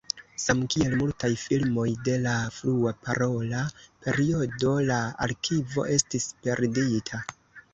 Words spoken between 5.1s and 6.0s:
arkivo